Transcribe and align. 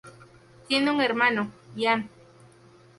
Tiene 0.67 0.89
un 0.89 0.99
hermano, 0.99 1.51
Ian. 1.75 2.09